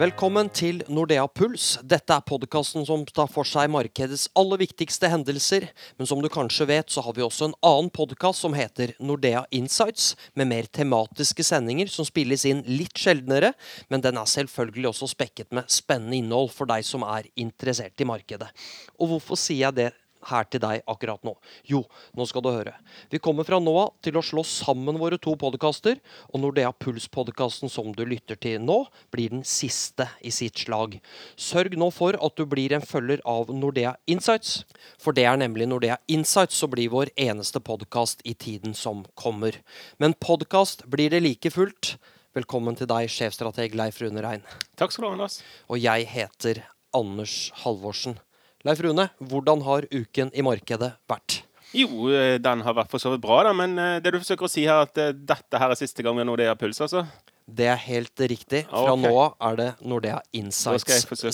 [0.00, 1.74] Velkommen til Nordea Puls.
[1.84, 5.66] Dette er podkasten som tar for seg markedets aller viktigste hendelser.
[5.98, 9.42] Men som du kanskje vet, så har vi også en annen podkast som heter Nordea
[9.52, 13.52] Insights, med mer tematiske sendinger som spilles inn litt sjeldnere.
[13.92, 18.08] Men den er selvfølgelig også spekket med spennende innhold for deg som er interessert i
[18.08, 18.48] markedet.
[18.96, 19.90] Og hvorfor sier jeg det
[20.28, 21.34] her til deg akkurat nå?
[21.68, 21.82] Jo,
[22.16, 22.74] nå skal du høre.
[23.12, 25.98] Vi kommer fra nå av til å slå sammen våre to podkaster,
[26.30, 28.82] og Nordea Puls-podkasten som du lytter til nå,
[29.14, 30.98] blir den siste i sitt slag.
[31.40, 34.64] Sørg nå for at du blir en følger av Nordea Insights,
[35.00, 39.56] for det er nemlig Nordea Insights som blir vår eneste podkast i tiden som kommer.
[39.98, 41.96] Men podkast blir det like fullt.
[42.36, 44.44] Velkommen til deg, sjefstrateg Leif Rune Rein.
[44.78, 45.40] Takk skal du ha, Anders.
[45.66, 46.62] Og jeg heter
[46.94, 48.20] Anders Halvorsen.
[48.66, 51.40] Leif Rune, hvordan har uken i markedet vært?
[51.72, 54.44] Jo, eh, den har vært for så vidt bra, da, men eh, det du forsøker
[54.44, 57.06] å si her, at eh, dette her er siste gang vi har Nordea Puls, altså?
[57.50, 58.62] Det er helt riktig.
[58.68, 59.02] Fra okay.
[59.06, 60.84] nå av er det Nordea Insights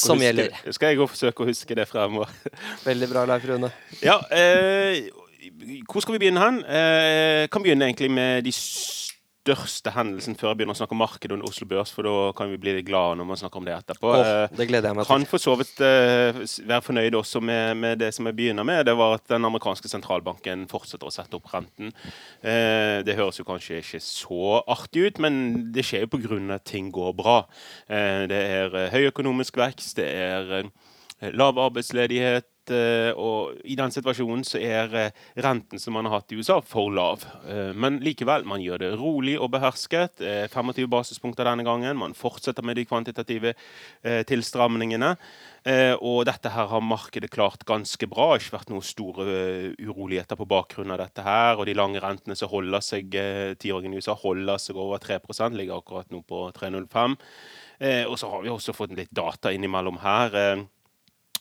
[0.00, 0.54] som gjelder.
[0.72, 2.30] Skal jeg forsøke å huske det fremover.
[2.88, 3.72] Veldig bra, Leif Rune.
[4.04, 5.10] Ja, eh,
[5.90, 6.62] hvor skal vi begynne hen?
[6.62, 8.54] Eh, kan begynne egentlig med de
[9.46, 12.50] største hendelsen før jeg begynner å snakke om markedet og Oslo Børs, for da kan
[12.50, 14.10] vi bli litt glade når man snakker om det etterpå.
[14.10, 18.00] Oh, det gleder jeg meg kan for så vidt uh, være fornøyd også med, med
[18.02, 18.82] det som jeg begynner med.
[18.88, 21.92] Det var at den amerikanske sentralbanken fortsetter å sette opp renten.
[22.42, 26.40] Uh, det høres jo kanskje ikke så artig ut, men det skjer jo pga.
[26.56, 27.38] at ting går bra.
[27.86, 32.50] Uh, det er høy økonomisk vekst, det er lav arbeidsledighet.
[32.74, 36.60] Eh, Og i den situasjonen så er eh, renten som man har hatt i USA,
[36.60, 37.24] for lav.
[37.46, 40.20] Eh, Men likevel, man gjør det rolig og behersket.
[40.20, 41.98] Eh, 25 basispunkter denne gangen.
[41.98, 43.54] Man fortsetter med de kvantitative
[44.02, 45.16] tilstramningene.
[46.04, 48.28] Og dette her har markedet klart ganske bra.
[48.36, 49.24] Det har ikke vært noen store
[49.82, 51.58] uroligheter på bakgrunn av dette her.
[51.58, 53.16] Og de lange rentene som holder seg,
[53.58, 57.16] tiåringen i USA holder seg over 3% ligger akkurat nå på 3,05.
[57.78, 60.36] Eh, og så har vi også fått litt data innimellom her.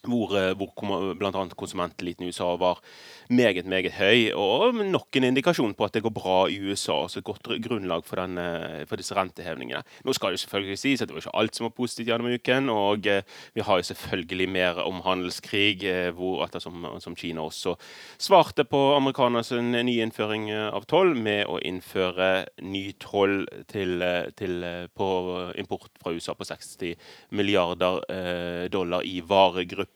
[0.06, 1.48] Hvor, eh, hvor bl.a.
[1.58, 2.82] konsumenteliten i USA var
[3.30, 4.32] meget, meget høy.
[4.33, 7.02] Og nok en indikasjon på at det går bra i USA.
[7.02, 9.83] altså et godt grunnlag for, den, eh, for disse rentehevningene.
[10.05, 12.33] Nå skal det jo selvfølgelig sies at det var ikke alt som var positivt gjennom
[12.33, 12.70] uken.
[12.70, 13.23] Og eh,
[13.54, 17.76] vi har jo selvfølgelig mer om handelskrig, hvor, ettersom som Kina også
[18.17, 24.04] svarte på amerikanernes nye innføring eh, av toll med å innføre ny toll til,
[24.37, 25.10] til, på
[25.58, 26.95] import fra USA på 60
[27.32, 29.95] milliarder dollar i varegrupper.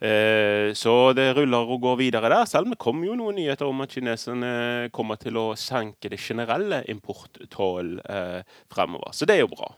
[0.00, 3.68] Eh, så det ruller og går videre der, selv om det kom jo noen nyheter
[3.68, 8.40] om at kineserne kommer til å senke det generelle importtollen eh,
[8.72, 9.14] fremover.
[9.14, 9.70] Så det er jo bra.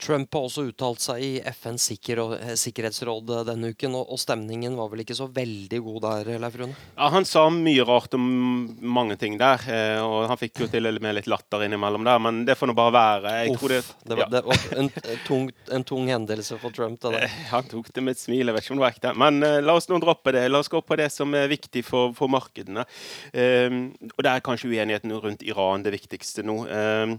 [0.00, 4.20] Trump har også uttalt seg i FNs sikker eh, sikkerhetsråd eh, denne uken, og, og
[4.20, 6.76] stemningen var vel ikke så veldig god der, Leif Rune?
[6.96, 8.26] Ja, Han sa mye rart om
[8.80, 12.42] mange ting der, eh, og han fikk jo til med litt latter innimellom der, men
[12.48, 13.34] det får nå bare være.
[13.60, 14.30] Tror det, det var, ja.
[14.34, 14.90] det var en,
[15.26, 17.18] tung, en tung hendelse for Trump, det der.
[17.30, 19.12] Eh, Han tok det med et smil, jeg vet ikke om det var ekte.
[19.20, 20.46] Men eh, la oss nå droppe det.
[20.48, 22.86] La oss gå på det som er viktig for, for markedene.
[23.32, 23.68] Eh,
[24.14, 26.62] og der er kanskje uenigheten rundt Iran det viktigste nå.
[26.66, 27.14] Eh,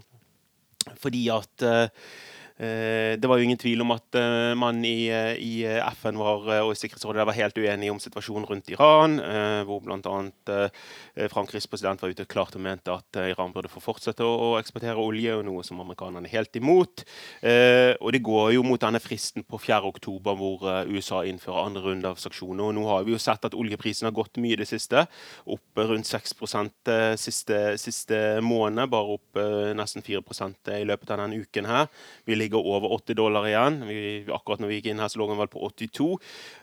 [1.01, 2.29] fordi at eh, eh,
[2.61, 6.45] det var jo ingen tvil om at eh, man i, eh, i eh, FN var,
[6.51, 10.17] eh, og i Sikkerhetsrådet var helt uenige om situasjonen rundt Iran, eh, hvor bl.a.
[10.51, 14.55] Eh, Frankrikes president var ute klart og mente at eh, Iran burde få fortsette å,
[14.59, 17.05] eksportere olje, og noe som amerikanerne er helt imot.
[17.41, 19.81] Eh, og det går jo mot denne fristen på 4.
[19.91, 22.69] oktober hvor eh, USA innfører andre runde av sanksjoner.
[22.69, 25.05] Og nå har vi jo sett at oljeprisen har gått mye i det siste.
[25.49, 31.23] Opp rundt 6 eh, siste, siste måned, bare opp eh, nesten 4% i løpet av
[31.23, 31.89] denne uken her.
[32.27, 33.79] Vi ligger over 80 dollar igjen.
[33.87, 34.01] Vi,
[34.31, 36.07] akkurat når vi gikk inn her, så lå den vel på 82.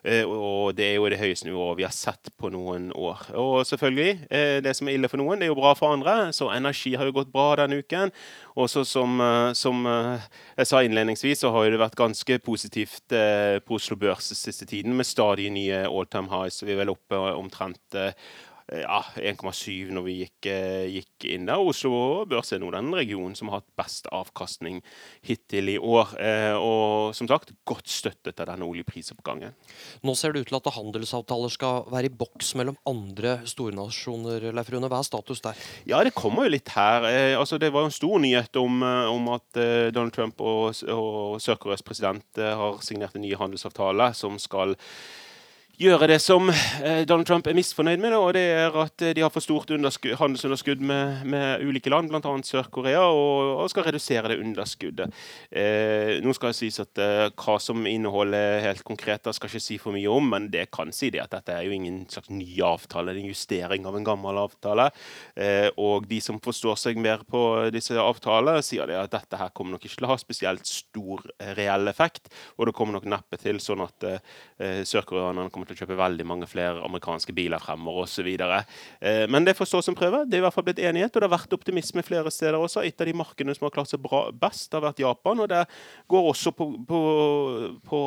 [0.05, 3.29] Eh, og det er jo det høyeste nivået vi har sett på noen år.
[3.39, 6.33] Og selvfølgelig, eh, det som er ille for noen, det er jo bra for andre.
[6.37, 8.13] Så energi har jo gått bra denne uken.
[8.59, 13.79] Og så som, eh, som jeg sa innledningsvis, så har det vært ganske positivt på
[13.79, 16.59] Oslo Børs siste tiden, med stadig nye all time highs.
[16.59, 17.99] Så vi er vel oppe omtrent
[18.69, 21.61] ja, 1,7 når vi gikk, eh, gikk inn der.
[21.61, 24.83] Oslo Børs er nå den regionen som har hatt best avkastning
[25.25, 26.13] hittil i år.
[26.21, 29.57] Eh, og som sagt, godt støttet av denne oljeprisoppgangen.
[30.05, 34.73] Nå ser det ut til at handelsavtaler skal være i boks mellom andre stornasjoner, Leif
[34.75, 34.91] Rune.
[34.93, 35.65] Hva er status der?
[35.89, 37.09] Ja, det kommer jo litt her.
[37.09, 40.77] Eh, altså, det var en stor nyhet om, eh, om at eh, Donald Trump og,
[40.93, 44.77] og Sør-Koreas president eh, har signert en ny handelsavtale som skal
[45.79, 48.15] gjøre det som eh, Donald Trump er misfornøyd med.
[48.17, 52.33] og det er At eh, de har for stort handelsunderskudd med, med, ulike land, bl.a.
[52.43, 55.15] Sør-Korea, og, og, skal redusere det underskuddet.
[55.51, 59.63] Eh, nå skal det sies at eh, Hva som inneholder helt konkret, da skal ikke
[59.63, 62.33] si for mye om, men det kan si det at dette er jo ingen slags
[62.33, 63.15] ny avtale.
[63.15, 64.89] Det en justering av en gammel avtale.
[65.39, 67.45] Eh, og de som forstår seg mer på
[67.75, 71.23] disse avtalene, sier det at dette her kommer nok ikke til å ha spesielt stor
[71.39, 72.33] eh, reell effekt.
[72.59, 74.05] Og det kommer nok neppe til sånn at
[74.59, 78.29] sørkoreanerne kommer til å kjøpe veldig mange flere amerikanske biler fremover osv.
[78.29, 80.25] Eh, men det får stå som prøve.
[80.27, 82.85] Det er i hvert fall blitt enighet, og det har vært optimisme flere steder også.
[82.87, 85.45] Et av de markedene som har klart seg bra, best, har vært Japan.
[85.45, 85.65] Og det
[86.11, 87.03] går også på, på,
[87.89, 88.03] på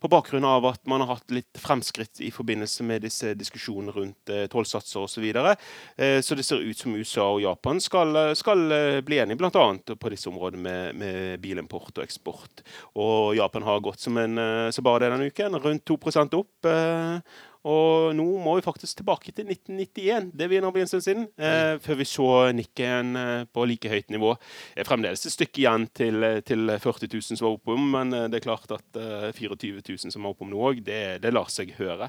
[0.00, 4.32] på bakgrunn av at man har hatt litt fremskritt i forbindelse med disse diskusjonene rundt
[4.32, 5.18] eh, tollsatser osv.
[5.18, 5.56] Så, videre.
[5.96, 9.66] eh, så det ser ut som USA og Japan skal, skal eh, bli enige bl.a.
[9.98, 12.62] på disse områdene med, med, bilimport og eksport.
[12.94, 15.98] Og Japan har gått som en, eh, så bare det denne uken, rundt 2
[16.38, 16.70] opp.
[16.70, 17.18] Eh,
[17.66, 20.30] og nå må vi faktisk tilbake til 1991.
[20.38, 21.24] Det begynner å bli en stund siden.
[21.34, 24.36] Eh, før vi så Nikken eh, på like høyt nivå.
[24.76, 28.14] Det er fremdeles et stykke igjen til, eh, til 40 000 som var oppom, men
[28.14, 31.34] eh, det er klart at eh, 24 000 som var oppom nå òg, det, det,
[31.34, 32.08] lar seg høre.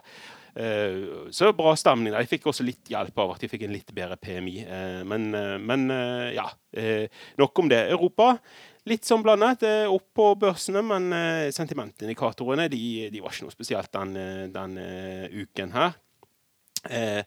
[0.54, 1.02] Eh,
[1.34, 2.14] så bra stemning.
[2.14, 4.58] Jeg fikk også litt hjelp av at jeg fikk en litt bedre PMI.
[5.10, 5.30] men,
[5.66, 5.90] men
[6.36, 6.46] ja,
[7.42, 7.88] nok om det.
[7.90, 8.36] Europa
[8.88, 9.66] litt sånn blandet.
[9.92, 14.78] Opp på børsene, men uh, sentimentindikatorene de, de, var ikke noe spesielt den, eh, den
[14.80, 15.98] uh, uken her.
[16.88, 17.24] Eh,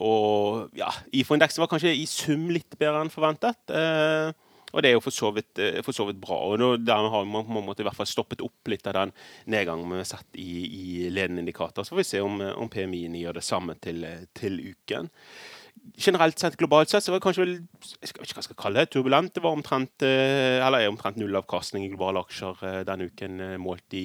[0.00, 3.60] og ja, IFO-indeksen var kanskje i sum litt bedre enn forventet.
[3.72, 4.32] Eh,
[4.72, 6.36] og det er jo for så vidt, for så vidt bra.
[6.50, 9.12] og Dermed har man på en måte i hvert fall stoppet opp litt av den
[9.54, 11.86] nedgangen vi har sett i, i ledende indikator.
[11.86, 14.04] Så får vi se om, om PMI-en gjør det samme til,
[14.36, 15.08] til uken
[15.94, 18.60] generelt sett, globalt sett, så var det kanskje vel, jeg vet ikke hva jeg skal
[18.60, 19.32] kalle det, turbulent.
[19.34, 23.56] Det var omtrent, eh, eller er omtrent nullavkastning i globale aksjer eh, denne uken, eh,
[23.62, 24.04] målt i,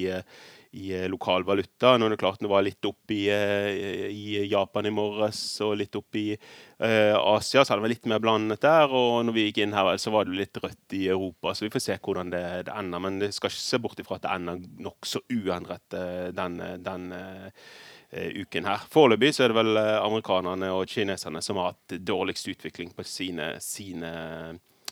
[0.78, 1.96] i lokal valuta.
[1.98, 5.98] Nå er det klart det var litt opp i, i Japan i morges og litt
[6.00, 8.88] opp i uh, Asia, så hadde det vært litt mer blandet der.
[8.88, 11.74] Og når vi gikk inn her, så var det litt rødt i Europa, så vi
[11.74, 13.04] får se hvordan det, det ender.
[13.04, 16.00] Men det skal ikke se bort ifra at det ender nokså uendret,
[16.40, 17.12] den, den
[18.12, 18.84] uken her.
[18.92, 23.06] Foreløpig så er det vel eh, amerikanerne og kineserne som har hatt dårligst utvikling på
[23.08, 24.12] sine, sine,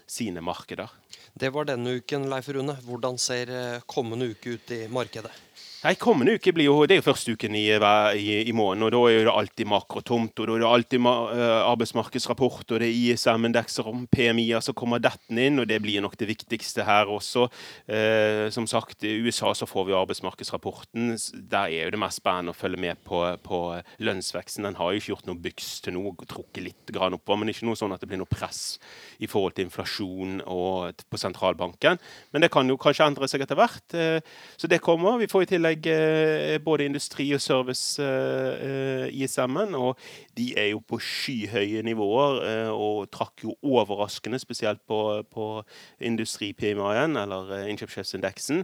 [0.07, 0.91] sine markeder.
[1.33, 2.77] Det var denne uken, Leif Rune.
[2.85, 5.33] Hvordan ser eh, kommende uke ut i markedet?
[5.79, 8.89] Nei, Kommende uke blir jo, det er jo første uken i, i, i måneden, og
[8.91, 10.35] da er det alltid makrotomt.
[10.35, 14.99] og Da er det alltid uh, arbeidsmarkedsrapport, og det er ISM-indekser om PMI-er som kommer
[14.99, 17.45] dettende inn, og det blir nok det viktigste her også.
[17.87, 21.13] Eh, som sagt, i USA så får vi arbeidsmarkedsrapporten.
[21.47, 23.61] Der er jo det mest spennende å følge med på, på
[24.03, 24.67] lønnsveksten.
[24.67, 27.69] Den har jo ikke gjort noe byks til nå, trukket litt grann oppover, men ikke
[27.69, 28.81] noe sånn at det blir noe press
[29.23, 32.03] i forhold til inflasjon og på sentralbanken.
[32.35, 33.95] Men det kan jo kanskje endre seg etter hvert.
[33.95, 34.19] Eh,
[34.59, 35.15] så det kommer.
[35.23, 39.75] Vi får i tillegg tillegg eh, både industri og service eh, i sammen.
[39.75, 39.97] Og
[40.37, 45.63] de er jo på skyhøye nivåer eh, og trakk jo overraskende, spesielt på, på
[45.99, 48.63] industri-PMI-en, eller innkjøpssjefsindeksen.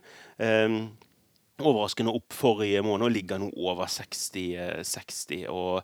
[1.55, 4.83] Overraskende opp forrige måned og ligger nå over 60.
[4.83, 5.83] 60 og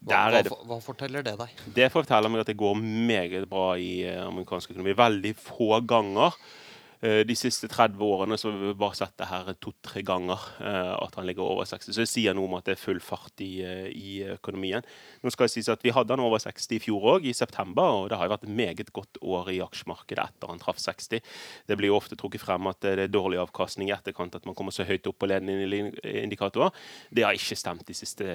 [0.00, 1.58] hva, hva, hva, forteller det deg?
[1.76, 4.94] Det forteller meg at det går meget bra i amerikansk økonomi.
[4.96, 6.69] Veldig få ganger Eh,
[7.00, 10.42] de siste 30 årene så har vi bare sett det her to-tre ganger.
[10.60, 11.94] Eh, at han ligger over 60.
[11.94, 14.84] Så det sier noe om at det er full fart i, eh, i økonomien.
[15.22, 17.82] Nå skal det sies at Vi hadde han over 60 i fjor òg, i september.
[18.02, 21.22] Og det har jo vært et meget godt år i aksjemarkedet etter han traff 60.
[21.66, 24.54] Det blir jo ofte trukket frem at det er dårlig avkastning i etterkant at man
[24.54, 26.74] kommer så høyt opp på ledende indikatorer.
[27.10, 28.26] Det har ikke stemt de siste,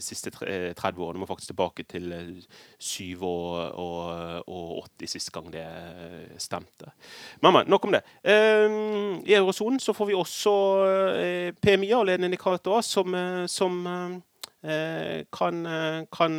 [0.00, 1.20] siste 30 årene.
[1.20, 2.08] Må faktisk tilbake til
[2.78, 5.66] 7 og, og, og 80 sist gang det
[6.40, 6.92] stemte.
[7.42, 8.05] Men, men nok om det.
[8.26, 10.54] Ehm, I eurosonen så får vi også
[10.86, 15.62] eh, PMI-er, og ledende indikatorer, som, eh, som eh, kan,
[16.10, 16.38] kan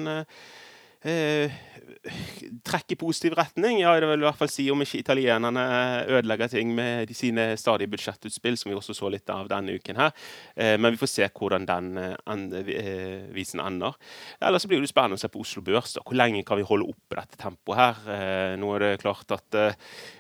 [2.68, 3.78] trekke i positiv retning.
[3.80, 5.62] Ja, det vil i hvert fall si om ikke italienerne
[6.10, 10.02] ødelegger ting med de sine stadige budsjettutspill, som vi også så litt av denne uken
[10.02, 10.12] her.
[10.82, 12.50] Men vi får se hvordan den
[13.32, 13.96] visen ender.
[14.42, 15.96] Ellers blir det spennende å se på Oslo Børs.
[16.02, 18.58] Hvor lenge kan vi holde oppe dette tempoet her?
[18.60, 19.74] Nå er det klart at Eh,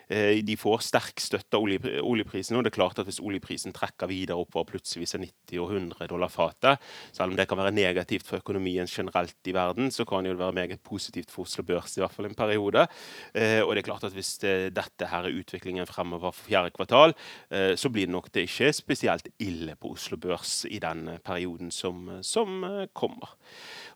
[0.08, 1.66] de får sterk støtte av
[2.08, 2.56] oljeprisen.
[2.56, 6.08] og det er klart at Hvis oljeprisen trekker videre oppover plutselig er 90 og 100
[6.08, 6.80] dollar fatet,
[7.12, 10.54] selv om det kan være negativt for økonomien generelt i verden, så kan det være
[10.54, 12.88] meget positivt for Oslo Børs i hvert fall en periode.
[13.34, 17.14] Eh, og det er klart at Hvis dette her er utviklingen fremover for fjerde kvartal,
[17.52, 21.72] eh, så blir det nok det ikke spesielt ille på Oslo Børs i den perioden
[21.72, 23.36] som, som kommer.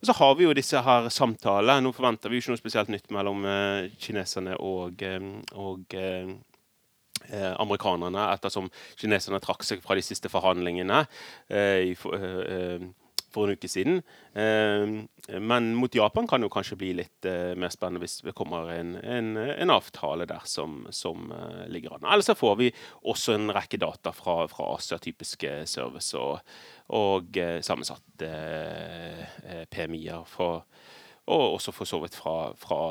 [0.02, 1.84] Og Så har vi jo disse her samtalene.
[1.86, 3.46] Nå forventer vi jo ikke noe spesielt nytt mellom
[4.02, 5.04] kineserne og,
[5.54, 5.98] og
[7.32, 11.04] Eh, eh, amerikanerne, ettersom kineserne trakk seg fra de siste forhandlingene.
[11.50, 11.96] Eh, i,
[13.34, 14.02] for en uke siden.
[14.34, 17.28] Men mot Japan kan det jo kanskje bli litt
[17.60, 21.32] mer spennende hvis det kommer en, en, en avtale der som, som
[21.72, 22.08] ligger an.
[22.12, 22.70] Ellers så får vi
[23.08, 26.40] også en rekke data fra, fra Asia, typiske service og,
[26.96, 28.32] og sammensatte
[29.72, 30.38] PMI-er.
[31.32, 32.82] Og også for så vidt fra, fra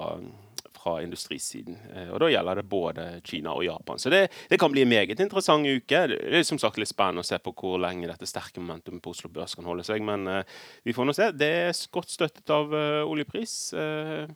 [0.81, 1.77] fra industrisiden.
[1.95, 3.99] Eh, og Da gjelder det både Kina og Japan.
[3.99, 6.03] Så det, det, kan bli en meget interessant uke.
[6.11, 9.15] Det er som sagt litt spennende å se på hvor lenge dette sterke momentumet på
[9.15, 10.03] Oslo Børs kan holde seg.
[10.07, 10.43] Men uh,
[10.87, 11.31] vi får nå se.
[11.37, 13.57] Det er godt støttet av uh, oljepris.
[13.77, 14.31] Uh,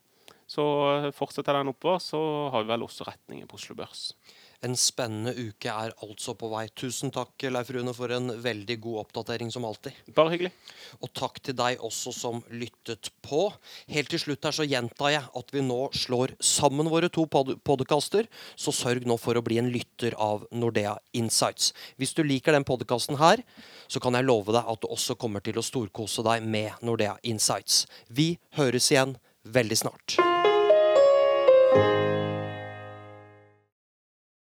[0.46, 0.64] så
[1.16, 2.20] fortsetter den oppover, så
[2.52, 4.10] har vi vel også retningen på Oslo Børs.
[4.64, 6.64] En spennende uke er altså på vei.
[6.72, 9.96] Tusen takk Leif Rune, for en veldig god oppdatering som alltid.
[10.16, 10.52] Bare hyggelig.
[11.04, 13.46] Og takk til deg også som lyttet på.
[13.92, 17.52] Helt til slutt her så gjentar jeg at vi nå slår sammen våre to pod
[17.66, 21.72] podkaster, så sørg nå for å bli en lytter av Nordea Insights.
[22.00, 23.44] Hvis du liker den podkasten her,
[23.88, 27.18] så kan jeg love deg at du også kommer til å storkose deg med Nordea
[27.22, 27.84] Insights.
[28.08, 30.16] Vi høres igjen veldig snart.